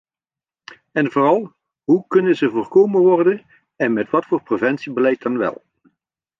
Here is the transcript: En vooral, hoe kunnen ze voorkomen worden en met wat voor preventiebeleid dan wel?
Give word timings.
En 0.93 1.11
vooral, 1.11 1.53
hoe 1.83 2.07
kunnen 2.07 2.35
ze 2.35 2.49
voorkomen 2.49 3.01
worden 3.01 3.45
en 3.75 3.93
met 3.93 4.09
wat 4.09 4.25
voor 4.25 4.43
preventiebeleid 4.43 5.21
dan 5.21 5.37
wel? 5.37 5.63